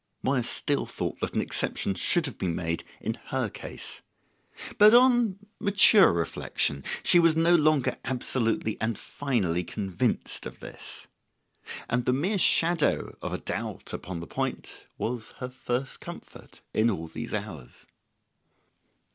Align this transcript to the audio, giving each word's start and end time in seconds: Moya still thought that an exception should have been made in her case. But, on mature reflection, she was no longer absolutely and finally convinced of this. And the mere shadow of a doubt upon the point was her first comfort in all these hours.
Moya 0.23 0.41
still 0.41 0.87
thought 0.87 1.19
that 1.19 1.35
an 1.35 1.41
exception 1.41 1.93
should 1.93 2.25
have 2.25 2.39
been 2.39 2.55
made 2.55 2.83
in 2.99 3.19
her 3.27 3.49
case. 3.49 4.01
But, 4.79 4.95
on 4.95 5.37
mature 5.59 6.11
reflection, 6.11 6.83
she 7.03 7.19
was 7.19 7.35
no 7.35 7.53
longer 7.53 7.97
absolutely 8.03 8.81
and 8.81 8.97
finally 8.97 9.63
convinced 9.63 10.47
of 10.47 10.59
this. 10.59 11.05
And 11.87 12.05
the 12.05 12.13
mere 12.13 12.39
shadow 12.39 13.15
of 13.21 13.31
a 13.31 13.37
doubt 13.37 13.93
upon 13.93 14.21
the 14.21 14.25
point 14.25 14.85
was 14.97 15.35
her 15.37 15.49
first 15.49 15.99
comfort 16.01 16.61
in 16.73 16.89
all 16.89 17.07
these 17.07 17.35
hours. 17.35 17.85